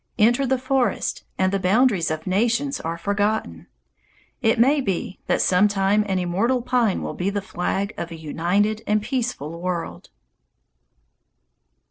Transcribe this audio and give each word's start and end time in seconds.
Enter 0.17 0.47
the 0.47 0.57
forest 0.57 1.25
and 1.37 1.51
the 1.53 1.59
boundaries 1.59 2.09
of 2.09 2.25
nations 2.25 2.79
are 2.79 2.97
forgotten. 2.97 3.67
It 4.41 4.57
may 4.57 4.81
be 4.81 5.19
that 5.27 5.43
some 5.43 5.67
time 5.67 6.03
an 6.07 6.17
immortal 6.17 6.63
pine 6.63 7.03
will 7.03 7.13
be 7.13 7.29
the 7.29 7.39
flag 7.39 7.93
of 7.99 8.09
a 8.09 8.17
united 8.17 8.81
and 8.87 9.03
peaceful 9.03 9.61
world. 9.61 10.09